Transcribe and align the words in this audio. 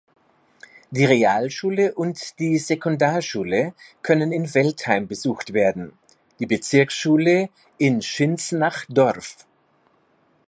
Die 0.89 1.05
Realschule 1.05 1.93
und 1.93 2.39
die 2.39 2.57
Sekundarschule 2.57 3.75
können 4.01 4.31
in 4.31 4.51
Veltheim 4.51 5.07
besucht 5.07 5.53
werden, 5.53 5.93
die 6.39 6.47
Bezirksschule 6.47 7.49
in 7.77 8.01
Schinznach-Dorf. 8.01 9.45